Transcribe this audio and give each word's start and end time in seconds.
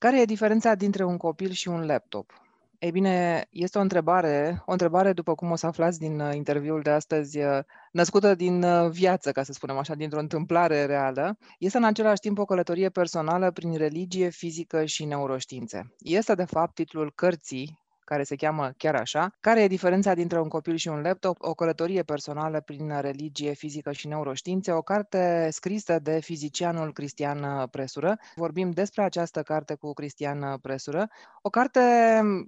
Care 0.00 0.20
e 0.20 0.24
diferența 0.24 0.74
dintre 0.74 1.04
un 1.04 1.16
copil 1.16 1.50
și 1.50 1.68
un 1.68 1.86
laptop? 1.86 2.42
Ei 2.78 2.90
bine, 2.90 3.46
este 3.50 3.78
o 3.78 3.80
întrebare, 3.80 4.62
o 4.66 4.72
întrebare, 4.72 5.12
după 5.12 5.34
cum 5.34 5.50
o 5.50 5.56
să 5.56 5.66
aflați 5.66 5.98
din 5.98 6.20
uh, 6.20 6.34
interviul 6.34 6.80
de 6.82 6.90
astăzi, 6.90 7.38
uh, 7.38 7.58
născută 7.92 8.34
din 8.34 8.62
uh, 8.62 8.90
viață, 8.90 9.32
ca 9.32 9.42
să 9.42 9.52
spunem 9.52 9.76
așa, 9.76 9.94
dintr-o 9.94 10.18
întâmplare 10.18 10.84
reală. 10.84 11.38
Este 11.58 11.76
în 11.76 11.84
același 11.84 12.20
timp 12.20 12.38
o 12.38 12.44
călătorie 12.44 12.88
personală 12.88 13.50
prin 13.50 13.76
religie, 13.76 14.28
fizică 14.28 14.84
și 14.84 15.04
neuroștiințe. 15.04 15.94
Este, 15.98 16.34
de 16.34 16.44
fapt, 16.44 16.74
titlul 16.74 17.12
cărții 17.14 17.79
care 18.10 18.22
se 18.22 18.36
cheamă 18.36 18.72
chiar 18.76 18.94
așa. 18.94 19.30
Care 19.40 19.62
e 19.62 19.66
diferența 19.66 20.14
dintre 20.14 20.40
un 20.40 20.48
copil 20.48 20.76
și 20.76 20.88
un 20.88 21.00
laptop? 21.00 21.36
O 21.40 21.54
călătorie 21.54 22.02
personală 22.02 22.60
prin 22.60 23.00
religie, 23.00 23.52
fizică 23.52 23.92
și 23.92 24.08
neuroștiințe, 24.08 24.72
o 24.72 24.82
carte 24.82 25.48
scrisă 25.50 25.98
de 25.98 26.20
fizicianul 26.20 26.92
Cristian 26.92 27.66
Presură. 27.70 28.16
Vorbim 28.34 28.70
despre 28.70 29.02
această 29.02 29.42
carte 29.42 29.74
cu 29.74 29.92
Cristian 29.92 30.58
Presură. 30.62 31.08
O 31.42 31.50
carte, 31.50 31.80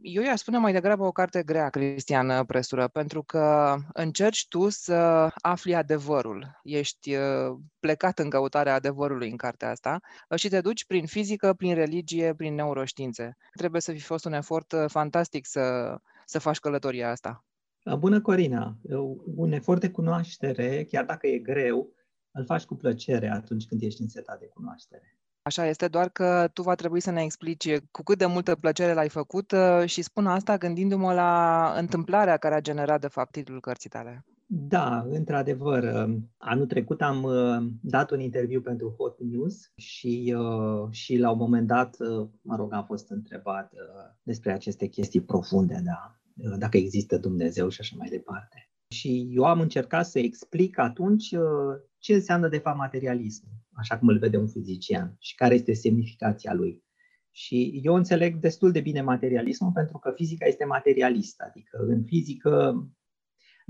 eu 0.03 0.23
i-aș 0.23 0.39
spune 0.39 0.59
mai 0.59 0.73
degrabă 0.73 1.05
o 1.05 1.13
carte 1.13 1.43
grea, 1.43 1.69
Cristian 1.69 2.45
Presură, 2.45 2.89
pentru 2.89 3.23
că 3.23 3.77
încerci 3.93 4.49
tu 4.49 4.69
să 4.69 5.31
afli 5.35 5.75
adevărul. 5.75 6.61
Ești 6.63 7.15
uh, 7.15 7.57
plecat 7.81 8.19
în 8.19 8.31
căutarea 8.31 8.75
adevărului 8.75 9.31
în 9.31 9.37
cartea 9.37 9.71
asta 9.71 10.01
și 10.35 10.49
te 10.49 10.61
duci 10.61 10.85
prin 10.85 11.07
fizică, 11.07 11.53
prin 11.53 11.75
religie, 11.75 12.35
prin 12.35 12.55
neuroștiințe. 12.55 13.37
Trebuie 13.57 13.81
să 13.81 13.93
fi 13.93 14.01
fost 14.01 14.25
un 14.25 14.33
efort 14.33 14.73
uh, 14.73 14.85
fantastic 14.89 15.47
să, 15.53 15.97
să 16.25 16.39
faci 16.39 16.59
călătoria 16.59 17.11
asta? 17.11 17.45
Bună, 17.99 18.21
Corina! 18.21 18.77
Un 19.37 19.53
efort 19.53 19.81
de 19.81 19.91
cunoaștere, 19.91 20.85
chiar 20.85 21.05
dacă 21.05 21.27
e 21.27 21.39
greu, 21.39 21.93
îl 22.31 22.45
faci 22.45 22.65
cu 22.65 22.75
plăcere 22.75 23.31
atunci 23.31 23.67
când 23.67 23.83
ești 23.83 24.03
însetat 24.03 24.39
de 24.39 24.47
cunoaștere. 24.47 25.17
Așa 25.43 25.67
este, 25.67 25.89
doar 25.89 26.09
că 26.09 26.49
tu 26.53 26.63
va 26.63 26.75
trebui 26.75 27.01
să 27.01 27.11
ne 27.11 27.23
explici 27.23 27.79
cu 27.91 28.03
cât 28.03 28.19
de 28.19 28.27
multă 28.27 28.55
plăcere 28.57 28.93
l-ai 28.93 29.09
făcut 29.09 29.53
uh, 29.53 29.83
și 29.85 30.03
spun 30.03 30.27
asta 30.27 30.57
gândindu-mă 30.57 31.15
la 31.15 31.75
întâmplarea 31.77 32.37
care 32.37 32.55
a 32.55 32.61
generat, 32.61 33.01
de 33.01 33.09
fapt, 33.09 33.31
titlul 33.31 33.61
cărții 33.61 33.91
tale. 33.91 34.25
Da, 34.55 35.07
într-adevăr. 35.11 35.83
Uh, 35.83 36.17
anul 36.37 36.67
trecut 36.67 37.03
am 37.03 37.23
uh, 37.23 37.73
dat 37.81 38.11
un 38.11 38.21
interviu 38.21 38.61
pentru 38.61 38.95
Hot 38.99 39.21
News 39.21 39.73
și, 39.77 40.35
uh, 40.39 40.91
și 40.91 41.17
la 41.17 41.31
un 41.31 41.39
moment 41.39 41.67
dat, 41.67 41.97
mă 42.43 42.57
rog, 42.57 42.73
am 42.73 42.85
fost 42.85 43.11
întrebat 43.11 43.73
despre 44.23 44.53
aceste 44.53 44.87
chestii 44.87 45.23
profunde, 45.23 45.83
da, 45.85 46.21
dacă 46.59 46.77
există 46.77 47.19
Dumnezeu 47.19 47.69
și 47.69 47.81
așa 47.81 47.97
mai 47.99 48.09
departe. 48.09 48.71
Și 48.89 49.29
eu 49.31 49.45
am 49.45 49.61
încercat 49.61 50.07
să 50.07 50.19
explic 50.19 50.79
atunci 50.79 51.35
ce 51.99 52.15
înseamnă 52.15 52.49
de 52.49 52.59
fapt 52.59 52.79
materialism, 52.79 53.45
așa 53.73 53.99
cum 53.99 54.09
îl 54.09 54.19
vede 54.19 54.37
un 54.37 54.49
fizician 54.49 55.17
și 55.19 55.35
care 55.35 55.55
este 55.55 55.73
semnificația 55.73 56.55
lui. 56.55 56.85
Și 57.31 57.81
eu 57.83 57.95
înțeleg 57.95 58.37
destul 58.37 58.73
de 58.73 58.81
bine 58.81 59.03
materialismul 59.03 59.73
pentru 59.73 59.99
că 59.99 60.13
fizica 60.15 60.47
este 60.47 60.65
materialistă, 60.65 61.45
adică 61.49 61.79
în 61.89 62.05
fizică 62.05 62.75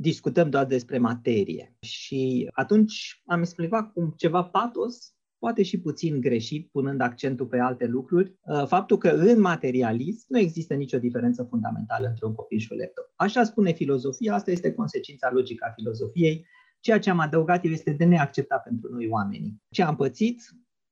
discutăm 0.03 0.51
doar 0.51 0.65
despre 0.65 0.99
materie. 0.99 1.77
Și 1.81 2.51
atunci 2.53 3.23
am 3.25 3.41
explicat 3.41 3.93
cum 3.93 4.15
ceva 4.17 4.43
patos, 4.43 5.15
poate 5.39 5.63
și 5.63 5.81
puțin 5.81 6.21
greșit, 6.21 6.71
punând 6.71 7.01
accentul 7.01 7.47
pe 7.47 7.59
alte 7.59 7.87
lucruri, 7.87 8.39
uh, 8.43 8.67
faptul 8.67 8.99
că 8.99 9.09
în 9.09 9.41
materialism 9.41 10.27
nu 10.29 10.39
există 10.39 10.75
nicio 10.75 10.99
diferență 10.99 11.43
fundamentală 11.43 12.07
între 12.09 12.27
un 12.27 12.35
copil 12.35 12.59
și 12.59 12.69
un 12.73 12.79
laptop. 12.79 13.13
Așa 13.17 13.45
spune 13.45 13.73
filozofia, 13.73 14.35
asta 14.35 14.51
este 14.51 14.73
consecința 14.73 15.31
logică 15.33 15.67
a 15.69 15.73
filozofiei. 15.73 16.47
Ceea 16.81 16.99
ce 16.99 17.11
am 17.11 17.19
adăugat 17.19 17.65
eu 17.65 17.71
este 17.71 17.91
de 17.91 18.05
neacceptat 18.05 18.63
pentru 18.63 18.93
noi 18.93 19.09
oamenii. 19.09 19.63
Ce 19.71 19.83
am 19.83 19.97
pățit? 19.97 20.43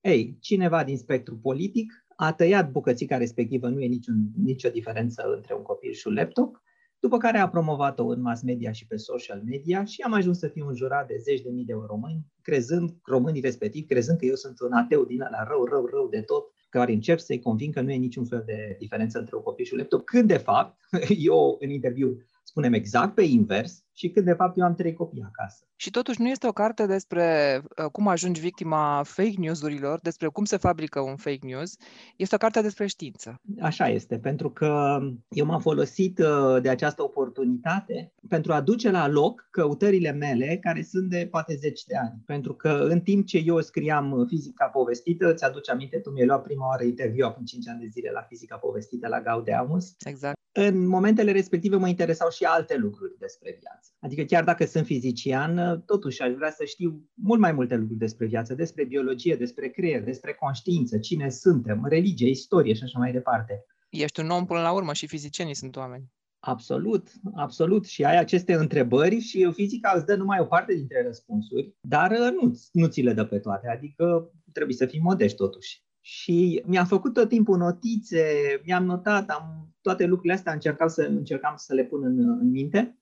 Ei, 0.01 0.37
cineva 0.41 0.85
din 0.85 0.97
spectru 0.97 1.39
politic 1.39 1.93
a 2.17 2.33
tăiat 2.33 2.71
bucățica 2.71 3.17
respectivă, 3.17 3.69
nu 3.69 3.81
e 3.81 3.87
niciun, 3.87 4.31
nicio 4.37 4.69
diferență 4.69 5.23
între 5.37 5.55
un 5.55 5.63
copil 5.63 5.93
și 5.93 6.07
un 6.07 6.15
laptop, 6.15 6.63
după 7.01 7.17
care 7.17 7.39
a 7.39 7.49
promovat-o 7.49 8.07
în 8.07 8.21
mass 8.21 8.43
media 8.43 8.73
și 8.73 8.87
pe 8.87 8.97
social 8.97 9.43
media 9.45 9.85
și 9.85 10.03
am 10.03 10.13
ajuns 10.13 10.39
să 10.39 10.49
fiu 10.49 10.67
un 10.67 10.75
jurat 10.75 11.07
de 11.07 11.17
zeci 11.19 11.41
de 11.41 11.51
mii 11.51 11.65
de 11.65 11.75
români, 11.87 12.27
crezând, 12.43 12.91
românii 13.05 13.41
respectiv, 13.41 13.87
crezând 13.87 14.19
că 14.19 14.25
eu 14.25 14.35
sunt 14.35 14.61
un 14.61 14.73
ateu 14.73 15.05
din 15.05 15.21
ăla 15.21 15.45
rău, 15.49 15.65
rău, 15.65 15.87
rău 15.87 16.09
de 16.09 16.21
tot, 16.21 16.45
care 16.69 16.93
încerc 16.93 17.21
să-i 17.21 17.41
convin 17.41 17.73
că 17.73 17.81
nu 17.81 17.91
e 17.91 17.97
niciun 17.97 18.25
fel 18.25 18.43
de 18.47 18.77
diferență 18.79 19.19
între 19.19 19.37
un 19.37 19.43
copil 19.43 19.65
și 19.65 19.73
un 19.73 19.79
laptop, 19.79 20.05
când 20.05 20.29
de 20.29 20.37
fapt, 20.37 20.79
eu 21.31 21.57
în 21.61 21.71
interviu 21.71 22.23
spunem 22.43 22.73
exact 22.73 23.15
pe 23.15 23.23
invers 23.23 23.85
și 24.01 24.11
când 24.11 24.27
de 24.27 24.33
fapt 24.33 24.59
eu 24.59 24.65
am 24.65 24.75
trei 24.75 24.93
copii 24.93 25.25
acasă. 25.27 25.65
Și 25.77 25.91
totuși 25.91 26.21
nu 26.21 26.29
este 26.29 26.47
o 26.47 26.53
carte 26.53 26.87
despre 26.87 27.27
uh, 27.63 27.91
cum 27.93 28.09
ajungi 28.09 28.41
victima 28.41 29.03
fake 29.05 29.35
news-urilor, 29.37 30.01
despre 30.03 30.29
cum 30.29 30.45
se 30.45 30.57
fabrică 30.57 31.01
un 31.01 31.17
fake 31.17 31.47
news, 31.47 31.77
este 32.17 32.35
o 32.35 32.39
carte 32.39 32.61
despre 32.61 32.87
știință. 32.87 33.41
Așa 33.61 33.89
este, 33.89 34.19
pentru 34.19 34.51
că 34.51 34.99
eu 35.29 35.47
m-am 35.47 35.61
folosit 35.61 36.19
uh, 36.19 36.63
de 36.63 36.69
această 36.69 37.03
oportunitate 37.03 38.13
pentru 38.29 38.53
a 38.53 38.61
duce 38.61 38.91
la 38.91 39.09
loc 39.09 39.49
căutările 39.51 40.13
mele 40.13 40.59
care 40.61 40.83
sunt 40.83 41.11
de 41.11 41.29
poate 41.31 41.55
zeci 41.55 41.85
de 41.85 41.97
ani. 41.97 42.23
Pentru 42.27 42.55
că 42.55 42.87
în 42.89 43.01
timp 43.01 43.27
ce 43.27 43.43
eu 43.45 43.61
scriam 43.61 44.25
fizica 44.29 44.67
povestită, 44.67 45.35
ți 45.35 45.45
aduce 45.45 45.71
aminte, 45.71 45.99
tu 45.99 46.11
mi-ai 46.11 46.27
luat 46.27 46.43
prima 46.43 46.67
oară 46.67 46.85
interviu 46.85 47.27
acum 47.27 47.45
5 47.45 47.69
ani 47.69 47.81
de 47.81 47.87
zile 47.87 48.11
la 48.11 48.23
fizica 48.23 48.57
povestită 48.57 49.09
la 49.09 49.21
Gaudeamus. 49.21 49.95
Exact. 50.05 50.39
În 50.53 50.87
momentele 50.87 51.33
respective 51.33 51.77
mă 51.77 51.89
interesau 51.89 52.31
și 52.31 52.45
alte 52.45 52.77
lucruri 52.77 53.19
despre 53.19 53.59
viață. 53.61 53.90
Adică 53.99 54.23
chiar 54.23 54.45
dacă 54.45 54.65
sunt 54.65 54.87
fizician, 54.87 55.83
totuși 55.87 56.23
aș 56.23 56.33
vrea 56.33 56.51
să 56.51 56.65
știu 56.65 57.09
mult 57.15 57.41
mai 57.41 57.53
multe 57.53 57.77
lucruri 57.77 57.99
despre 57.99 58.27
viață, 58.27 58.55
despre 58.55 58.85
biologie, 58.85 59.37
despre 59.37 59.69
creier, 59.69 60.03
despre 60.03 60.33
conștiință, 60.33 60.99
cine 60.99 61.31
suntem, 61.31 61.87
religie, 61.89 62.29
istorie 62.29 62.75
și 62.75 62.83
așa 62.83 62.99
mai 62.99 63.13
departe. 63.13 63.65
Ești 63.91 64.21
un 64.21 64.31
om 64.31 64.47
până 64.47 64.61
la 64.61 64.73
urmă 64.73 64.93
și 64.93 65.07
fizicienii 65.07 65.55
sunt 65.55 65.77
oameni. 65.77 66.05
Absolut, 66.39 67.09
absolut. 67.35 67.87
Și 67.87 68.05
ai 68.05 68.19
aceste 68.19 68.55
întrebări 68.55 69.19
și 69.19 69.53
fizica 69.53 69.93
îți 69.97 70.07
dă 70.07 70.17
numai 70.17 70.41
o 70.41 70.45
parte 70.45 70.75
dintre 70.75 71.03
răspunsuri, 71.07 71.75
dar 71.81 72.11
nu, 72.19 72.59
nu 72.73 72.87
ți 72.87 73.01
le 73.01 73.13
dă 73.13 73.25
pe 73.25 73.39
toate. 73.39 73.69
Adică 73.69 74.33
trebuie 74.53 74.77
să 74.77 74.87
fii 74.87 75.01
modești 75.01 75.37
totuși. 75.37 75.85
Și 76.01 76.63
mi-am 76.67 76.87
făcut 76.87 77.13
tot 77.13 77.29
timpul 77.29 77.59
notițe, 77.59 78.25
mi-am 78.65 78.85
notat, 78.85 79.29
am 79.29 79.75
toate 79.81 80.05
lucrurile 80.05 80.35
astea 80.35 80.53
încercam 80.53 80.89
să, 80.89 81.03
încercam 81.03 81.55
să 81.57 81.75
le 81.75 81.85
pun 81.85 82.05
în, 82.05 82.19
în 82.19 82.51
minte 82.51 83.00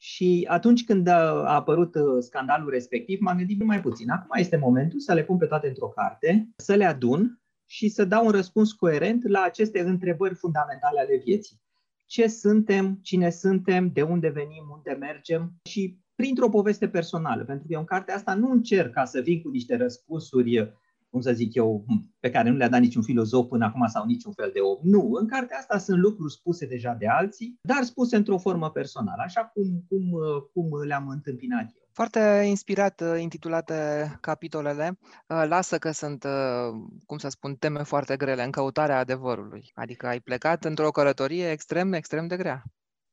și 0.00 0.46
atunci 0.48 0.84
când 0.84 1.06
a 1.06 1.54
apărut 1.54 1.94
uh, 1.94 2.02
scandalul 2.18 2.70
respectiv, 2.70 3.20
m-am 3.20 3.36
gândit 3.36 3.62
mai 3.62 3.80
puțin. 3.80 4.10
Acum 4.10 4.30
este 4.38 4.56
momentul 4.56 5.00
să 5.00 5.12
le 5.14 5.24
pun 5.24 5.36
pe 5.36 5.46
toate 5.46 5.68
într-o 5.68 5.88
carte, 5.88 6.48
să 6.56 6.74
le 6.74 6.84
adun 6.84 7.40
și 7.66 7.88
să 7.88 8.04
dau 8.04 8.24
un 8.24 8.30
răspuns 8.30 8.72
coerent 8.72 9.28
la 9.28 9.42
aceste 9.42 9.80
întrebări 9.80 10.34
fundamentale 10.34 11.00
ale 11.00 11.20
vieții. 11.24 11.60
Ce 12.06 12.26
suntem, 12.26 12.98
cine 13.02 13.30
suntem, 13.30 13.90
de 13.92 14.02
unde 14.02 14.28
venim, 14.28 14.64
unde 14.72 14.96
mergem 15.00 15.52
și 15.64 15.98
printr-o 16.14 16.48
poveste 16.48 16.88
personală. 16.88 17.44
Pentru 17.44 17.66
că 17.66 17.72
eu 17.72 17.80
în 17.80 17.86
cartea 17.86 18.14
asta 18.14 18.34
nu 18.34 18.50
încerc 18.50 18.92
ca 18.92 19.04
să 19.04 19.20
vin 19.20 19.42
cu 19.42 19.48
niște 19.48 19.76
răspunsuri 19.76 20.74
cum 21.10 21.20
să 21.20 21.32
zic 21.32 21.54
eu, 21.54 21.84
pe 22.20 22.30
care 22.30 22.50
nu 22.50 22.56
le-a 22.56 22.68
dat 22.68 22.80
niciun 22.80 23.02
filozof 23.02 23.48
până 23.48 23.64
acum 23.64 23.86
sau 23.86 24.04
niciun 24.06 24.32
fel 24.32 24.50
de 24.52 24.60
om. 24.60 24.78
Nu, 24.82 25.10
în 25.12 25.26
cartea 25.26 25.58
asta 25.58 25.78
sunt 25.78 25.98
lucruri 25.98 26.32
spuse 26.32 26.66
deja 26.66 26.94
de 26.98 27.08
alții, 27.08 27.58
dar 27.62 27.82
spuse 27.82 28.16
într-o 28.16 28.38
formă 28.38 28.70
personală, 28.70 29.22
așa 29.24 29.44
cum, 29.44 29.84
cum, 29.88 30.18
cum 30.52 30.82
le-am 30.86 31.08
întâmpinat 31.08 31.62
eu. 31.62 31.88
Foarte 31.98 32.44
inspirat 32.46 33.00
uh, 33.00 33.20
intitulate 33.20 33.74
capitolele. 34.20 34.98
Uh, 35.02 35.44
lasă 35.48 35.78
că 35.78 35.90
sunt, 35.90 36.24
uh, 36.24 37.00
cum 37.06 37.18
să 37.18 37.28
spun, 37.28 37.54
teme 37.54 37.82
foarte 37.82 38.16
grele 38.16 38.44
în 38.44 38.50
căutarea 38.50 38.98
adevărului. 38.98 39.70
Adică 39.74 40.06
ai 40.06 40.20
plecat 40.20 40.64
într-o 40.64 40.90
călătorie 40.90 41.50
extrem, 41.50 41.92
extrem 41.92 42.26
de 42.26 42.36
grea. 42.36 42.62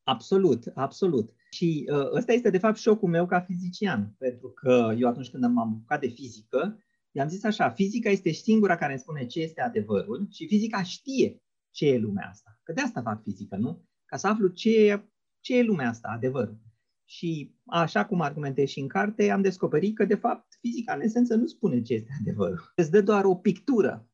Absolut, 0.02 0.62
absolut. 0.74 1.32
Și 1.50 1.88
ăsta 2.12 2.32
este 2.32 2.50
de 2.50 2.58
fapt 2.58 2.76
șocul 2.76 3.08
meu 3.08 3.26
ca 3.26 3.40
fizician, 3.40 4.14
pentru 4.18 4.48
că 4.48 4.94
eu 4.98 5.08
atunci 5.08 5.30
când 5.30 5.44
am 5.44 5.58
apucat 5.58 6.00
de 6.00 6.08
fizică, 6.08 6.78
I-am 7.16 7.28
zis 7.28 7.44
așa, 7.44 7.70
fizica 7.70 8.10
este 8.10 8.30
singura 8.30 8.76
care 8.76 8.92
îmi 8.92 9.00
spune 9.00 9.26
ce 9.26 9.40
este 9.40 9.60
adevărul 9.60 10.26
și 10.30 10.46
fizica 10.46 10.82
știe 10.82 11.42
ce 11.70 11.88
e 11.88 11.98
lumea 11.98 12.28
asta. 12.28 12.60
Că 12.62 12.72
de 12.72 12.80
asta 12.80 13.02
fac 13.02 13.22
fizică, 13.22 13.56
nu? 13.56 13.84
Ca 14.04 14.16
să 14.16 14.26
aflu 14.26 14.48
ce 14.48 14.90
e, 14.90 15.08
ce 15.40 15.56
e 15.58 15.62
lumea 15.62 15.88
asta, 15.88 16.08
adevărul. 16.08 16.60
Și 17.04 17.54
așa 17.66 18.06
cum 18.06 18.20
argumentez 18.20 18.68
și 18.68 18.80
în 18.80 18.88
carte, 18.88 19.30
am 19.30 19.42
descoperit 19.42 19.96
că, 19.96 20.04
de 20.04 20.14
fapt, 20.14 20.58
fizica, 20.60 20.94
în 20.94 21.00
esență, 21.00 21.34
nu 21.34 21.46
spune 21.46 21.82
ce 21.82 21.94
este 21.94 22.10
adevărul. 22.20 22.72
Îți 22.74 22.90
dă 22.90 23.02
doar 23.02 23.24
o 23.24 23.34
pictură. 23.34 24.10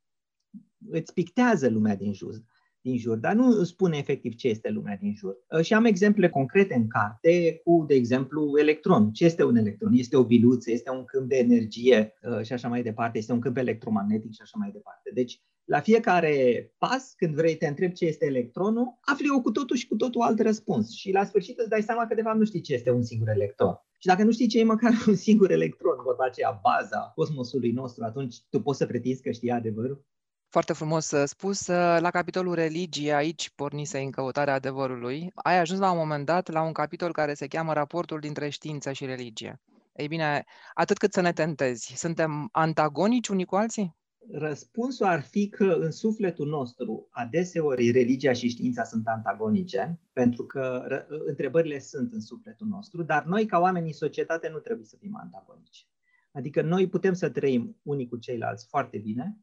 Îți 0.89 1.13
pictează 1.13 1.69
lumea 1.69 1.97
din 1.97 2.13
jur 2.13 2.45
din 2.83 2.99
jur, 2.99 3.17
dar 3.17 3.35
nu 3.35 3.63
spune 3.63 3.97
efectiv 3.97 4.35
ce 4.35 4.49
este 4.49 4.71
lumea 4.71 4.97
din 4.97 5.15
jur. 5.15 5.37
Uh, 5.51 5.61
și 5.61 5.75
am 5.75 5.85
exemple 5.85 6.29
concrete 6.29 6.75
în 6.75 6.87
carte 6.87 7.61
cu, 7.65 7.85
de 7.89 7.95
exemplu, 7.95 8.59
electron. 8.59 9.13
Ce 9.13 9.25
este 9.25 9.45
un 9.45 9.57
electron? 9.57 9.93
Este 9.93 10.17
o 10.17 10.25
biluță, 10.25 10.71
este 10.71 10.91
un 10.91 11.05
câmp 11.05 11.29
de 11.29 11.37
energie 11.37 12.15
uh, 12.23 12.45
și 12.45 12.53
așa 12.53 12.69
mai 12.69 12.83
departe, 12.83 13.19
este 13.19 13.33
un 13.33 13.41
câmp 13.41 13.57
electromagnetic 13.57 14.33
și 14.33 14.41
așa 14.43 14.57
mai 14.59 14.71
departe. 14.71 15.11
Deci, 15.15 15.41
la 15.65 15.81
fiecare 15.81 16.35
pas, 16.79 17.15
când 17.17 17.35
vrei 17.35 17.57
te 17.57 17.67
întrebi 17.67 17.95
ce 17.95 18.05
este 18.05 18.27
electronul, 18.27 18.99
afli 19.01 19.31
o 19.37 19.41
cu 19.41 19.51
totul 19.51 19.77
și 19.77 19.87
cu 19.87 19.97
totul 19.97 20.21
alt 20.21 20.41
răspuns. 20.41 20.91
Și 20.91 21.13
la 21.13 21.25
sfârșit 21.25 21.59
îți 21.59 21.69
dai 21.69 21.83
seama 21.83 22.07
că 22.07 22.15
de 22.15 22.23
fapt 22.23 22.39
nu 22.39 22.45
știi 22.45 22.61
ce 22.61 22.75
este 22.75 22.91
un 22.91 23.03
singur 23.03 23.29
electron. 23.29 23.75
Și 23.99 24.07
dacă 24.07 24.23
nu 24.23 24.31
știi 24.31 24.47
ce 24.47 24.59
e 24.59 24.65
măcar 24.65 24.93
un 25.09 25.15
singur 25.15 25.51
electron, 25.51 25.97
vorba 26.05 26.25
aceea, 26.25 26.61
baza 26.63 27.13
cosmosului 27.15 27.73
nostru, 27.73 28.05
atunci 28.05 28.37
tu 28.51 28.61
poți 28.61 28.79
să 28.79 28.87
pretinzi 28.87 29.23
că 29.23 29.31
știi 29.31 29.51
adevărul? 29.51 30.05
Foarte 30.53 30.73
frumos 30.73 31.11
uh, 31.11 31.23
spus. 31.27 31.67
Uh, 31.67 31.97
la 32.01 32.11
capitolul 32.11 32.55
religie, 32.55 33.13
aici 33.13 33.51
pornise 33.51 33.99
în 33.99 34.11
căutarea 34.11 34.55
adevărului. 34.55 35.31
Ai 35.35 35.59
ajuns 35.59 35.81
la 35.81 35.91
un 35.91 35.99
moment 35.99 36.27
dat 36.27 36.49
la 36.49 36.63
un 36.63 36.73
capitol 36.73 37.13
care 37.13 37.35
se 37.35 37.47
cheamă 37.47 37.73
Raportul 37.73 38.21
dintre 38.21 38.49
știință 38.49 38.93
și 38.93 39.05
religie. 39.05 39.61
Ei 39.93 40.09
bine, 40.09 40.45
atât 40.75 40.99
cât 40.99 41.13
să 41.13 41.21
ne 41.21 41.33
tentezi, 41.33 41.93
suntem 41.97 42.49
antagonici 42.51 43.29
unii 43.29 43.45
cu 43.45 43.57
alții? 43.57 43.97
Răspunsul 44.33 45.07
ar 45.07 45.23
fi 45.23 45.49
că 45.49 45.65
în 45.65 45.91
sufletul 45.91 46.49
nostru 46.49 47.09
adeseori 47.11 47.91
religia 47.91 48.33
și 48.33 48.49
știința 48.49 48.85
sunt 48.85 49.07
antagonice, 49.07 50.01
pentru 50.13 50.45
că 50.45 50.83
întrebările 51.27 51.79
sunt 51.79 52.13
în 52.13 52.21
sufletul 52.21 52.67
nostru, 52.67 53.03
dar 53.03 53.25
noi 53.25 53.47
ca 53.47 53.59
oameni 53.59 53.87
în 53.87 53.93
societate 53.93 54.49
nu 54.49 54.59
trebuie 54.59 54.87
să 54.87 54.97
fim 55.01 55.17
antagonici. 55.23 55.87
Adică 56.33 56.63
noi 56.63 56.89
putem 56.89 57.13
să 57.13 57.31
trăim 57.31 57.81
unii 57.83 58.09
cu 58.09 58.17
ceilalți 58.17 58.67
foarte 58.69 58.99
bine, 58.99 59.37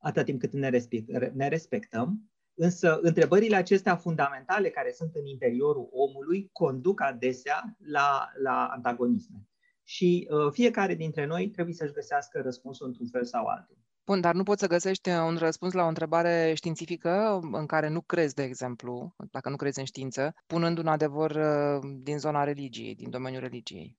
atât 0.00 0.24
timp 0.24 0.40
cât 0.40 0.52
ne, 0.52 0.68
respect, 0.68 1.32
ne 1.32 1.48
respectăm, 1.48 2.30
însă 2.54 2.98
întrebările 3.02 3.56
acestea 3.56 3.96
fundamentale 3.96 4.68
care 4.68 4.92
sunt 4.92 5.14
în 5.14 5.26
interiorul 5.26 5.88
omului 5.92 6.48
conduc 6.52 7.00
adesea 7.00 7.76
la, 7.78 8.30
la 8.42 8.66
antagonisme. 8.66 9.48
Și 9.82 10.28
uh, 10.30 10.52
fiecare 10.52 10.94
dintre 10.94 11.26
noi 11.26 11.48
trebuie 11.48 11.74
să-și 11.74 11.92
găsească 11.92 12.40
răspunsul 12.40 12.86
într-un 12.86 13.06
fel 13.06 13.24
sau 13.24 13.46
altul. 13.46 13.76
Bun, 14.04 14.20
dar 14.20 14.34
nu 14.34 14.42
poți 14.42 14.60
să 14.60 14.66
găsești 14.66 15.08
un 15.08 15.36
răspuns 15.36 15.72
la 15.72 15.84
o 15.84 15.88
întrebare 15.88 16.52
științifică 16.54 17.40
în 17.52 17.66
care 17.66 17.88
nu 17.88 18.00
crezi, 18.00 18.34
de 18.34 18.42
exemplu, 18.42 19.14
dacă 19.30 19.48
nu 19.48 19.56
crezi 19.56 19.78
în 19.78 19.84
știință, 19.84 20.34
punând 20.46 20.78
un 20.78 20.86
adevăr 20.86 21.30
uh, 21.30 21.90
din 22.02 22.18
zona 22.18 22.44
religiei, 22.44 22.94
din 22.94 23.10
domeniul 23.10 23.42
religiei. 23.42 23.98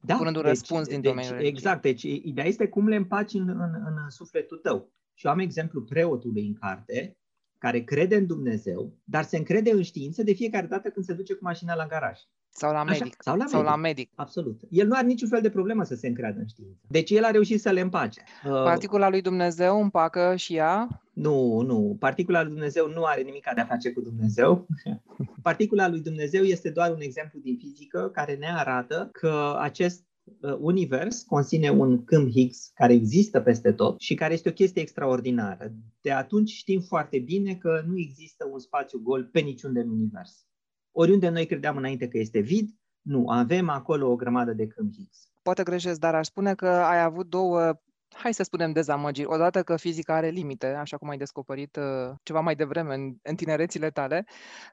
Da, 0.00 0.16
punând 0.16 0.36
un 0.36 0.42
deci, 0.42 0.50
răspuns 0.50 0.88
din 0.88 1.00
deci, 1.00 1.10
domeniul 1.10 1.32
religiei. 1.32 1.56
Exact, 1.56 1.82
deci 1.82 2.02
ideea 2.02 2.46
este 2.46 2.68
cum 2.68 2.88
le 2.88 2.96
împaci 2.96 3.32
în, 3.32 3.48
în, 3.48 3.74
în 3.86 4.10
sufletul 4.10 4.56
tău. 4.56 4.92
Și 5.18 5.26
eu 5.26 5.32
am 5.32 5.38
exemplu 5.38 5.82
preotului 5.82 6.46
în 6.46 6.54
carte, 6.54 7.16
care 7.58 7.80
crede 7.80 8.16
în 8.16 8.26
Dumnezeu, 8.26 8.92
dar 9.04 9.24
se 9.24 9.36
încrede 9.36 9.70
în 9.70 9.82
știință 9.82 10.22
de 10.22 10.32
fiecare 10.32 10.66
dată 10.66 10.88
când 10.88 11.04
se 11.04 11.12
duce 11.12 11.34
cu 11.34 11.44
mașina 11.44 11.74
la 11.74 11.86
garaj. 11.86 12.18
Sau 12.50 12.72
la 12.72 12.84
medic. 12.84 13.02
Așa, 13.02 13.14
sau, 13.18 13.36
la, 13.36 13.46
sau 13.46 13.60
medic. 13.60 13.74
la 13.74 13.76
medic. 13.76 14.12
Absolut. 14.14 14.60
El 14.70 14.86
nu 14.86 14.94
are 14.94 15.06
niciun 15.06 15.28
fel 15.28 15.40
de 15.40 15.50
problemă 15.50 15.84
să 15.84 15.94
se 15.94 16.06
încreadă 16.06 16.38
în 16.38 16.46
știință. 16.46 16.80
Deci 16.88 17.10
el 17.10 17.24
a 17.24 17.30
reușit 17.30 17.60
să 17.60 17.70
le 17.70 17.80
împace. 17.80 18.22
Uh, 18.44 18.50
Particula 18.50 19.08
lui 19.08 19.20
Dumnezeu 19.20 19.80
împacă 19.82 20.36
și 20.36 20.54
ea? 20.54 21.02
Nu, 21.12 21.60
nu. 21.60 21.96
Particula 21.98 22.42
lui 22.42 22.50
Dumnezeu 22.50 22.88
nu 22.88 23.04
are 23.04 23.22
nimic 23.22 23.50
de 23.54 23.60
a 23.60 23.66
face 23.66 23.92
cu 23.92 24.00
Dumnezeu. 24.00 24.66
Particula 25.42 25.88
lui 25.88 26.00
Dumnezeu 26.00 26.42
este 26.42 26.70
doar 26.70 26.90
un 26.90 27.00
exemplu 27.00 27.38
din 27.40 27.56
fizică 27.56 28.10
care 28.12 28.34
ne 28.34 28.50
arată 28.50 29.08
că 29.12 29.56
acest 29.60 30.08
Uh, 30.17 30.17
univers 30.58 31.22
conține 31.22 31.70
un 31.70 32.04
câmp 32.04 32.30
Higgs 32.30 32.70
care 32.74 32.92
există 32.92 33.40
peste 33.40 33.72
tot 33.72 34.00
și 34.00 34.14
care 34.14 34.32
este 34.32 34.48
o 34.48 34.52
chestie 34.52 34.82
extraordinară. 34.82 35.72
De 36.00 36.10
atunci 36.10 36.50
știm 36.50 36.80
foarte 36.80 37.18
bine 37.18 37.54
că 37.54 37.82
nu 37.86 37.98
există 37.98 38.48
un 38.52 38.58
spațiu 38.58 38.98
gol 38.98 39.24
pe 39.24 39.40
niciunde 39.40 39.80
în 39.80 39.88
univers. 39.90 40.46
Oriunde 40.92 41.28
noi 41.28 41.46
credeam 41.46 41.76
înainte 41.76 42.08
că 42.08 42.18
este 42.18 42.40
vid, 42.40 42.70
nu, 43.00 43.28
avem 43.28 43.68
acolo 43.68 44.10
o 44.10 44.16
grămadă 44.16 44.52
de 44.52 44.66
câmp 44.66 44.94
Higgs. 44.94 45.30
Poate 45.42 45.62
greșesc, 45.62 46.00
dar 46.00 46.14
aș 46.14 46.26
spune 46.26 46.54
că 46.54 46.68
ai 46.68 47.02
avut 47.02 47.28
două 47.28 47.78
hai 48.14 48.34
să 48.34 48.42
spunem, 48.42 48.72
dezamăgiri. 48.72 49.28
Odată 49.28 49.62
că 49.62 49.76
fizica 49.76 50.14
are 50.14 50.28
limite, 50.28 50.66
așa 50.66 50.96
cum 50.96 51.08
ai 51.08 51.16
descoperit 51.16 51.76
uh, 51.76 52.14
ceva 52.22 52.40
mai 52.40 52.54
devreme 52.54 52.94
în, 52.94 53.14
în 53.22 53.34
tinerețile 53.34 53.90
tale, 53.90 54.24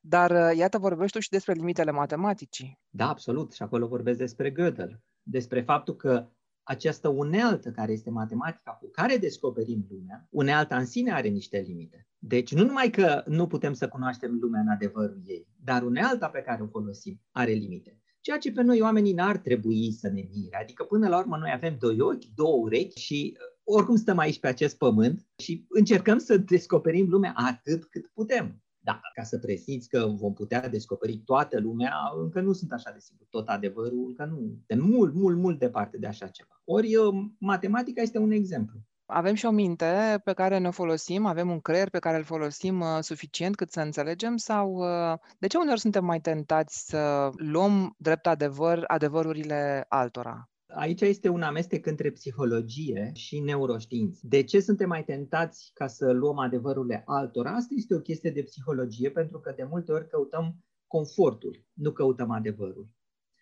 dar 0.01 0.31
uh, 0.31 0.57
iată 0.57 0.77
vorbești 0.77 1.11
tu 1.11 1.19
și 1.19 1.29
despre 1.29 1.53
limitele 1.53 1.91
matematicii. 1.91 2.79
Da, 2.89 3.09
absolut. 3.09 3.53
Și 3.53 3.61
acolo 3.61 3.87
vorbesc 3.87 4.17
despre 4.17 4.51
Gödel 4.51 4.99
despre 5.25 5.61
faptul 5.61 5.95
că 5.95 6.29
această 6.63 7.07
unealtă 7.07 7.71
care 7.71 7.91
este 7.91 8.09
matematica 8.09 8.71
cu 8.71 8.89
care 8.91 9.17
descoperim 9.17 9.85
lumea, 9.89 10.27
unealta 10.29 10.77
în 10.77 10.85
sine 10.85 11.11
are 11.11 11.27
niște 11.27 11.63
limite. 11.67 12.07
Deci 12.17 12.53
nu 12.53 12.65
numai 12.65 12.89
că 12.89 13.23
nu 13.27 13.47
putem 13.47 13.73
să 13.73 13.87
cunoaștem 13.87 14.37
lumea 14.41 14.61
în 14.61 14.67
adevărul 14.67 15.21
ei, 15.25 15.47
dar 15.63 15.83
unealta 15.83 16.27
pe 16.27 16.41
care 16.41 16.61
o 16.61 16.67
folosim 16.67 17.21
are 17.31 17.51
limite. 17.51 17.99
Ceea 18.21 18.37
ce 18.37 18.51
pe 18.51 18.61
noi 18.61 18.81
oamenii 18.81 19.13
n-ar 19.13 19.37
trebui 19.37 19.91
să 19.91 20.07
ne 20.07 20.27
mire. 20.33 20.57
Adică 20.61 20.83
până 20.83 21.07
la 21.07 21.17
urmă 21.17 21.37
noi 21.37 21.51
avem 21.53 21.75
doi 21.79 21.99
ochi, 21.99 22.25
două 22.35 22.57
urechi 22.57 22.99
și 22.99 23.37
uh, 23.37 23.73
oricum 23.75 23.95
stăm 23.95 24.17
aici 24.17 24.39
pe 24.39 24.47
acest 24.47 24.77
pământ 24.77 25.27
și 25.37 25.65
încercăm 25.69 26.17
să 26.17 26.37
descoperim 26.37 27.09
lumea 27.09 27.33
atât 27.35 27.85
cât 27.85 28.07
putem. 28.07 28.63
Da, 28.85 28.99
ca 29.13 29.23
să 29.23 29.37
presimți 29.37 29.89
că 29.89 30.05
vom 30.05 30.33
putea 30.33 30.69
descoperi 30.69 31.17
toată 31.17 31.59
lumea, 31.59 31.93
încă 32.21 32.41
nu 32.41 32.51
sunt 32.51 32.71
așa 32.71 32.91
de 32.91 32.99
sigur. 32.99 33.27
Tot 33.29 33.47
adevărul, 33.47 34.05
încă 34.07 34.25
nu. 34.25 34.57
De 34.65 34.75
mult, 34.75 35.13
mult, 35.13 35.37
mult 35.37 35.59
departe 35.59 35.97
de 35.97 36.07
așa 36.07 36.27
ceva. 36.27 36.61
Ori 36.65 36.95
uh, 36.95 37.13
matematica 37.39 38.01
este 38.01 38.17
un 38.17 38.31
exemplu. 38.31 38.79
Avem 39.05 39.33
și 39.33 39.45
o 39.45 39.51
minte 39.51 40.21
pe 40.23 40.33
care 40.33 40.57
ne 40.57 40.69
folosim, 40.69 41.25
avem 41.25 41.49
un 41.49 41.59
creier 41.59 41.89
pe 41.89 41.99
care 41.99 42.17
îl 42.17 42.23
folosim 42.23 42.79
uh, 42.79 42.97
suficient 42.99 43.55
cât 43.55 43.71
să 43.71 43.81
înțelegem 43.81 44.37
sau 44.37 44.73
uh, 44.73 45.17
de 45.37 45.47
ce 45.47 45.57
uneori 45.57 45.79
suntem 45.79 46.05
mai 46.05 46.19
tentați 46.19 46.85
să 46.87 47.29
luăm 47.35 47.95
drept 47.97 48.27
adevăr 48.27 48.83
adevărurile 48.87 49.85
altora? 49.87 50.49
Aici 50.77 51.01
este 51.01 51.29
un 51.29 51.41
amestec 51.41 51.85
între 51.85 52.11
psihologie 52.11 53.11
și 53.13 53.39
neuroștiință. 53.39 54.19
De 54.23 54.43
ce 54.43 54.59
suntem 54.59 54.87
mai 54.87 55.03
tentați 55.03 55.71
ca 55.73 55.87
să 55.87 56.11
luăm 56.11 56.37
adevărurile 56.37 57.03
altora? 57.05 57.51
Asta 57.51 57.73
este 57.77 57.95
o 57.95 57.99
chestie 57.99 58.31
de 58.31 58.43
psihologie, 58.43 59.11
pentru 59.11 59.39
că 59.39 59.53
de 59.55 59.63
multe 59.63 59.91
ori 59.91 60.07
căutăm 60.07 60.63
confortul, 60.87 61.65
nu 61.73 61.91
căutăm 61.91 62.31
adevărul. 62.31 62.89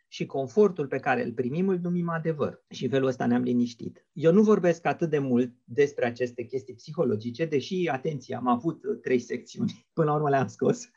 Și 0.07 0.25
confortul 0.25 0.87
pe 0.87 0.99
care 0.99 1.23
îl 1.23 1.33
primim 1.33 1.67
îl 1.67 1.79
numim 1.79 2.09
adevăr. 2.09 2.65
Și 2.69 2.87
felul 2.87 3.07
ăsta 3.07 3.25
ne-am 3.25 3.41
liniștit. 3.41 4.05
Eu 4.11 4.33
nu 4.33 4.41
vorbesc 4.43 4.85
atât 4.85 5.09
de 5.09 5.19
mult 5.19 5.53
despre 5.63 6.05
aceste 6.05 6.43
chestii 6.43 6.75
psihologice, 6.75 7.45
deși, 7.45 7.87
atenție, 7.87 8.35
am 8.35 8.47
avut 8.47 8.81
trei 9.01 9.19
secțiuni, 9.19 9.85
până 9.93 10.09
la 10.09 10.15
urmă 10.15 10.29
le-am 10.29 10.47
scos, 10.47 10.89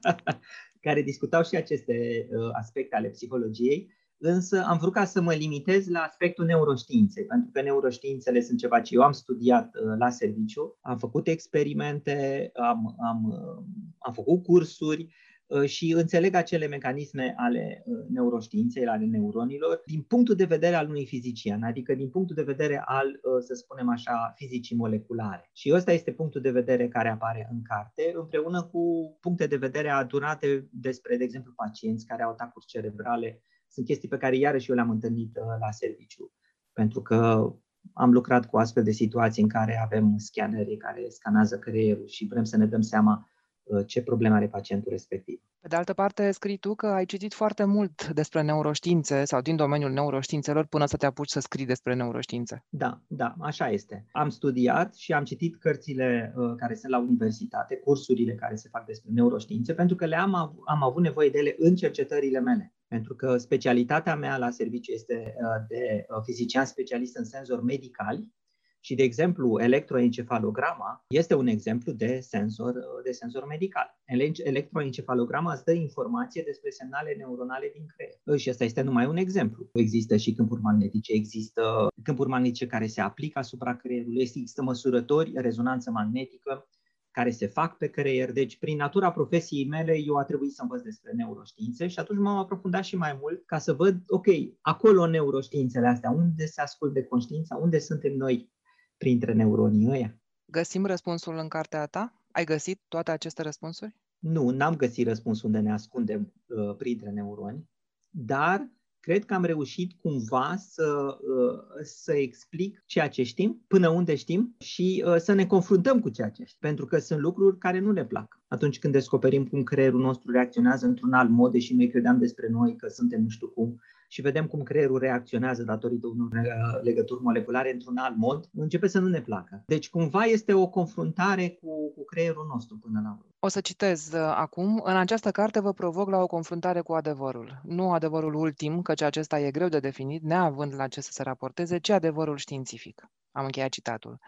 care 0.86 1.02
discutau 1.02 1.42
și 1.42 1.56
aceste 1.56 2.28
uh, 2.30 2.48
aspecte 2.52 2.96
ale 2.96 3.08
psihologiei 3.08 4.02
însă 4.26 4.64
am 4.66 4.78
vrut 4.78 4.92
ca 4.92 5.04
să 5.04 5.20
mă 5.20 5.32
limitez 5.32 5.88
la 5.88 6.00
aspectul 6.00 6.44
neuroștiinței, 6.44 7.24
pentru 7.24 7.50
că 7.52 7.62
neuroștiințele 7.62 8.40
sunt 8.40 8.58
ceva 8.58 8.80
ce 8.80 8.94
eu 8.94 9.02
am 9.02 9.12
studiat 9.12 9.74
uh, 9.74 9.94
la 9.98 10.10
serviciu, 10.10 10.78
am 10.80 10.98
făcut 10.98 11.26
experimente, 11.26 12.50
am, 12.54 12.96
am, 12.98 13.24
uh, 13.24 13.64
am 13.98 14.12
făcut 14.12 14.42
cursuri 14.42 15.14
uh, 15.46 15.64
și 15.64 15.92
înțeleg 15.92 16.34
acele 16.34 16.66
mecanisme 16.66 17.34
ale 17.36 17.84
neuroștiinței, 18.08 18.86
ale 18.86 19.04
neuronilor, 19.04 19.82
din 19.86 20.02
punctul 20.02 20.34
de 20.34 20.44
vedere 20.44 20.74
al 20.74 20.88
unui 20.88 21.06
fizician, 21.06 21.62
adică 21.62 21.94
din 21.94 22.08
punctul 22.08 22.36
de 22.36 22.42
vedere 22.42 22.82
al, 22.84 23.20
să 23.38 23.54
spunem 23.54 23.88
așa, 23.88 24.32
fizicii 24.36 24.76
moleculare. 24.76 25.50
Și 25.52 25.72
ăsta 25.72 25.92
este 25.92 26.12
punctul 26.12 26.40
de 26.40 26.50
vedere 26.50 26.88
care 26.88 27.08
apare 27.08 27.48
în 27.50 27.62
carte, 27.62 28.12
împreună 28.14 28.62
cu 28.62 29.16
puncte 29.20 29.46
de 29.46 29.56
vedere 29.56 29.88
adunate 29.88 30.68
despre, 30.72 31.16
de 31.16 31.24
exemplu, 31.24 31.52
pacienți 31.56 32.06
care 32.06 32.22
au 32.22 32.30
atacuri 32.30 32.66
cerebrale 32.66 33.42
sunt 33.74 33.86
chestii 33.86 34.08
pe 34.08 34.16
care 34.16 34.36
iarăși 34.36 34.70
eu 34.70 34.76
le-am 34.76 34.90
întâlnit 34.90 35.36
uh, 35.36 35.44
la 35.60 35.70
serviciu, 35.70 36.32
pentru 36.72 37.02
că 37.02 37.52
am 37.92 38.12
lucrat 38.12 38.46
cu 38.46 38.56
astfel 38.56 38.82
de 38.82 38.90
situații 38.90 39.42
în 39.42 39.48
care 39.48 39.80
avem 39.84 40.16
scanere 40.16 40.76
care 40.76 41.08
scanează 41.08 41.58
creierul 41.58 42.06
și 42.06 42.26
vrem 42.26 42.44
să 42.44 42.56
ne 42.56 42.66
dăm 42.66 42.80
seama 42.80 43.28
uh, 43.62 43.86
ce 43.86 44.02
probleme 44.02 44.34
are 44.34 44.48
pacientul 44.48 44.90
respectiv. 44.90 45.40
Pe 45.60 45.68
de 45.68 45.76
altă 45.76 45.92
parte, 45.92 46.30
scrii 46.30 46.56
tu 46.56 46.74
că 46.74 46.86
ai 46.86 47.04
citit 47.04 47.34
foarte 47.34 47.64
mult 47.64 48.08
despre 48.08 48.42
neuroștiințe 48.42 49.24
sau 49.24 49.40
din 49.40 49.56
domeniul 49.56 49.90
neuroștiințelor 49.90 50.66
până 50.66 50.86
să 50.86 50.96
te 50.96 51.06
apuci 51.06 51.30
să 51.30 51.40
scrii 51.40 51.66
despre 51.66 51.94
neuroștiințe. 51.94 52.64
Da, 52.68 53.02
da, 53.06 53.34
așa 53.40 53.68
este. 53.68 54.06
Am 54.12 54.28
studiat 54.28 54.94
și 54.94 55.12
am 55.12 55.24
citit 55.24 55.56
cărțile 55.56 56.34
uh, 56.36 56.54
care 56.56 56.74
sunt 56.74 56.92
la 56.92 56.98
universitate, 56.98 57.76
cursurile 57.76 58.34
care 58.34 58.54
se 58.54 58.68
fac 58.68 58.86
despre 58.86 59.10
neuroștiințe, 59.12 59.74
pentru 59.74 59.96
că 59.96 60.06
le-am 60.06 60.34
av- 60.34 60.56
am 60.64 60.82
avut 60.82 61.02
nevoie 61.02 61.28
de 61.28 61.38
ele 61.38 61.54
în 61.58 61.74
cercetările 61.74 62.40
mele 62.40 62.73
pentru 62.88 63.14
că 63.14 63.36
specialitatea 63.36 64.16
mea 64.16 64.36
la 64.36 64.50
serviciu 64.50 64.92
este 64.92 65.34
uh, 65.36 65.66
de 65.68 66.06
uh, 66.08 66.22
fizician 66.24 66.64
specialist 66.64 67.16
în 67.16 67.24
senzori 67.24 67.64
medicali 67.64 68.32
și, 68.80 68.94
de 68.94 69.02
exemplu, 69.02 69.60
electroencefalograma 69.60 71.04
este 71.08 71.34
un 71.34 71.46
exemplu 71.46 71.92
de 71.92 72.20
senzor, 72.20 72.74
uh, 72.74 73.02
de 73.04 73.10
senzor 73.12 73.46
medical. 73.46 73.98
Electroencefalograma 74.44 75.52
îți 75.52 75.64
dă 75.64 75.72
informație 75.72 76.42
despre 76.46 76.70
semnale 76.70 77.14
neuronale 77.18 77.70
din 77.74 77.86
creier. 77.86 78.38
Și 78.38 78.50
ăsta 78.50 78.64
este 78.64 78.82
numai 78.82 79.06
un 79.06 79.16
exemplu. 79.16 79.68
Există 79.72 80.16
și 80.16 80.32
câmpuri 80.32 80.60
magnetice, 80.60 81.12
există 81.12 81.88
câmpuri 82.02 82.28
magnetice 82.28 82.66
care 82.66 82.86
se 82.86 83.00
aplică 83.00 83.38
asupra 83.38 83.76
creierului, 83.76 84.20
există 84.20 84.62
măsurători, 84.62 85.32
rezonanță 85.34 85.90
magnetică, 85.90 86.68
care 87.14 87.30
se 87.30 87.46
fac 87.46 87.76
pe 87.76 87.88
creier. 87.88 88.32
Deci, 88.32 88.58
prin 88.58 88.76
natura 88.76 89.12
profesiei 89.12 89.66
mele, 89.66 89.96
eu 90.06 90.16
a 90.16 90.24
trebuit 90.24 90.52
să 90.54 90.62
învăț 90.62 90.82
despre 90.82 91.12
neuroștiințe 91.12 91.86
și 91.86 91.98
atunci 91.98 92.18
m-am 92.18 92.36
aprofundat 92.36 92.84
și 92.84 92.96
mai 92.96 93.18
mult 93.20 93.46
ca 93.46 93.58
să 93.58 93.72
văd, 93.72 94.02
ok, 94.06 94.26
acolo 94.60 95.06
neuroștiințele 95.06 95.86
astea, 95.86 96.10
unde 96.10 96.46
se 96.46 96.60
ascultă 96.60 97.00
de 97.00 97.06
conștiința, 97.06 97.56
unde 97.56 97.78
suntem 97.78 98.12
noi 98.12 98.52
printre 98.96 99.32
neuronii 99.32 99.90
ăia? 99.90 100.18
Găsim 100.44 100.86
răspunsul 100.86 101.36
în 101.36 101.48
cartea 101.48 101.86
ta? 101.86 102.24
Ai 102.32 102.44
găsit 102.44 102.80
toate 102.88 103.10
aceste 103.10 103.42
răspunsuri? 103.42 103.96
Nu, 104.18 104.50
n-am 104.50 104.76
găsit 104.76 105.06
răspunsul 105.06 105.46
unde 105.46 105.60
ne 105.60 105.72
ascundem 105.72 106.32
uh, 106.46 106.76
printre 106.76 107.10
neuroni, 107.10 107.70
dar 108.08 108.70
cred 109.04 109.24
că 109.24 109.34
am 109.34 109.44
reușit 109.44 109.92
cumva 110.00 110.54
să, 110.56 111.18
uh, 111.20 111.60
să 111.82 112.12
explic 112.12 112.82
ceea 112.86 113.08
ce 113.08 113.22
știm, 113.22 113.64
până 113.66 113.88
unde 113.88 114.14
știm 114.14 114.54
și 114.58 115.04
uh, 115.06 115.16
să 115.16 115.32
ne 115.32 115.46
confruntăm 115.46 116.00
cu 116.00 116.08
ceea 116.08 116.30
ce 116.30 116.44
știm. 116.44 116.58
Pentru 116.60 116.86
că 116.86 116.98
sunt 116.98 117.20
lucruri 117.20 117.58
care 117.58 117.78
nu 117.78 117.92
ne 117.92 118.04
plac. 118.04 118.40
Atunci 118.54 118.78
când 118.78 118.92
descoperim 118.92 119.46
cum 119.46 119.62
creierul 119.62 120.00
nostru 120.00 120.30
reacționează 120.32 120.86
într-un 120.86 121.12
alt 121.12 121.30
mod, 121.30 121.52
deși 121.52 121.74
noi 121.74 121.88
credeam 121.88 122.18
despre 122.18 122.48
noi 122.50 122.76
că 122.76 122.88
suntem 122.88 123.22
nu 123.22 123.28
știu 123.28 123.48
cum, 123.48 123.80
și 124.08 124.20
vedem 124.20 124.46
cum 124.46 124.62
creierul 124.62 124.98
reacționează 124.98 125.62
datorită 125.62 126.06
unor 126.06 126.28
uh, 126.32 126.82
legături 126.82 127.22
moleculare 127.22 127.72
într-un 127.72 127.96
alt 127.96 128.16
mod, 128.16 128.48
începe 128.54 128.86
să 128.86 128.98
nu 128.98 129.08
ne 129.08 129.20
placă. 129.20 129.62
Deci 129.66 129.90
cumva 129.90 130.22
este 130.22 130.52
o 130.52 130.66
confruntare 130.66 131.48
cu, 131.48 131.92
cu 131.94 132.04
creierul 132.04 132.46
nostru 132.52 132.76
până 132.76 133.00
la 133.02 133.10
urmă. 133.10 133.26
O 133.38 133.48
să 133.48 133.60
citez 133.60 134.12
uh, 134.12 134.20
acum. 134.20 134.82
În 134.84 134.96
această 134.96 135.30
carte 135.30 135.60
vă 135.60 135.72
provoc 135.72 136.08
la 136.10 136.18
o 136.18 136.26
confruntare 136.26 136.80
cu 136.80 136.92
adevărul. 136.92 137.60
Nu 137.64 137.92
adevărul 137.92 138.34
ultim, 138.34 138.82
căci 138.82 139.02
acesta 139.02 139.38
e 139.38 139.50
greu 139.50 139.68
de 139.68 139.78
definit, 139.78 140.22
neavând 140.22 140.74
la 140.74 140.86
ce 140.86 141.00
să 141.00 141.10
se 141.12 141.22
raporteze, 141.22 141.78
ci 141.78 141.90
adevărul 141.90 142.36
științific. 142.36 143.10
Am 143.32 143.44
încheiat 143.44 143.68
citatul. 143.68 144.18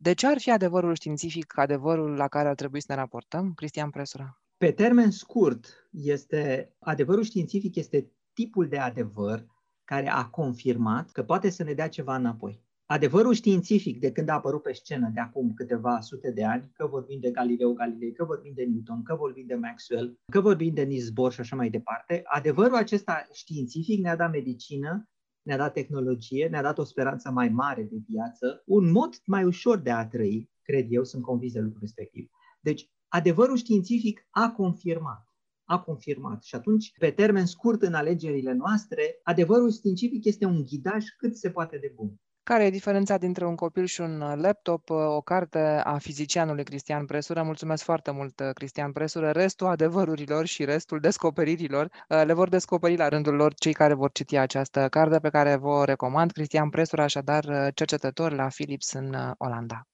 De 0.00 0.12
ce 0.12 0.26
ar 0.26 0.38
fi 0.38 0.50
adevărul 0.50 0.94
științific 0.94 1.58
adevărul 1.58 2.10
la 2.10 2.28
care 2.28 2.48
ar 2.48 2.54
trebui 2.54 2.80
să 2.80 2.86
ne 2.88 2.94
raportăm, 2.94 3.52
Cristian 3.54 3.90
Presura? 3.90 4.40
Pe 4.56 4.72
termen 4.72 5.10
scurt, 5.10 5.88
este 5.90 6.74
adevărul 6.78 7.22
științific 7.22 7.76
este 7.76 8.12
tipul 8.32 8.68
de 8.68 8.78
adevăr 8.78 9.46
care 9.84 10.08
a 10.08 10.24
confirmat 10.24 11.10
că 11.10 11.22
poate 11.22 11.50
să 11.50 11.62
ne 11.62 11.72
dea 11.72 11.88
ceva 11.88 12.16
înapoi. 12.16 12.66
Adevărul 12.86 13.32
științific 13.32 14.00
de 14.00 14.12
când 14.12 14.28
a 14.28 14.32
apărut 14.32 14.62
pe 14.62 14.72
scenă 14.72 15.10
de 15.14 15.20
acum 15.20 15.54
câteva 15.54 16.00
sute 16.00 16.30
de 16.30 16.44
ani, 16.44 16.70
că 16.72 16.86
vorbim 16.86 17.20
de 17.20 17.30
Galileo 17.30 17.72
Galilei, 17.72 18.12
că 18.12 18.24
vorbim 18.24 18.52
de 18.54 18.64
Newton, 18.64 19.02
că 19.02 19.14
vorbim 19.14 19.46
de 19.46 19.54
Maxwell, 19.54 20.18
că 20.32 20.40
vorbim 20.40 20.74
de 20.74 20.82
Niels 20.82 21.10
Bohr 21.10 21.32
și 21.32 21.40
așa 21.40 21.56
mai 21.56 21.70
departe, 21.70 22.22
adevărul 22.24 22.76
acesta 22.76 23.28
științific 23.32 24.00
ne-a 24.00 24.16
dat 24.16 24.30
medicină, 24.30 25.08
ne-a 25.48 25.56
dat 25.56 25.72
tehnologie, 25.72 26.48
ne-a 26.48 26.62
dat 26.62 26.78
o 26.78 26.84
speranță 26.84 27.30
mai 27.30 27.48
mare 27.48 27.82
de 27.82 27.96
viață, 28.08 28.62
un 28.66 28.90
mod 28.90 29.14
mai 29.26 29.44
ușor 29.44 29.78
de 29.78 29.90
a 29.90 30.06
trăi, 30.06 30.50
cred 30.62 30.86
eu, 30.90 31.04
sunt 31.04 31.22
convins 31.22 31.52
de 31.52 31.60
lucrul 31.60 31.80
respectiv. 31.80 32.30
Deci, 32.60 32.90
adevărul 33.08 33.56
științific 33.56 34.26
a 34.30 34.50
confirmat 34.50 35.28
a 35.70 35.80
confirmat. 35.80 36.42
Și 36.42 36.54
atunci, 36.54 36.92
pe 36.98 37.10
termen 37.10 37.46
scurt 37.46 37.82
în 37.82 37.94
alegerile 37.94 38.52
noastre, 38.52 39.20
adevărul 39.22 39.72
științific 39.72 40.24
este 40.24 40.44
un 40.44 40.64
ghidaj 40.64 41.04
cât 41.18 41.36
se 41.36 41.50
poate 41.50 41.78
de 41.78 41.92
bun. 41.94 42.20
Care 42.48 42.64
e 42.64 42.70
diferența 42.70 43.16
dintre 43.16 43.46
un 43.46 43.54
copil 43.54 43.84
și 43.84 44.00
un 44.00 44.18
laptop? 44.40 44.90
O 44.90 45.20
carte 45.20 45.58
a 45.84 45.98
fizicianului 45.98 46.64
Cristian 46.64 47.06
Presură. 47.06 47.42
Mulțumesc 47.42 47.84
foarte 47.84 48.10
mult, 48.10 48.42
Cristian 48.54 48.92
Presură. 48.92 49.30
Restul 49.30 49.66
adevărurilor 49.66 50.46
și 50.46 50.64
restul 50.64 51.00
descoperirilor 51.00 51.84
uh, 52.08 52.22
le 52.24 52.32
vor 52.32 52.48
descoperi 52.48 52.96
la 52.96 53.08
rândul 53.08 53.34
lor 53.34 53.54
cei 53.54 53.72
care 53.72 53.94
vor 53.94 54.12
citi 54.12 54.36
această 54.36 54.88
carte 54.88 55.18
pe 55.18 55.28
care 55.28 55.56
vă 55.56 55.84
recomand. 55.84 56.32
Cristian 56.32 56.68
Presură, 56.70 57.02
așadar 57.02 57.72
cercetător 57.74 58.32
la 58.32 58.46
Philips 58.46 58.92
în 58.92 59.14
uh, 59.14 59.30
Olanda. 59.38 59.88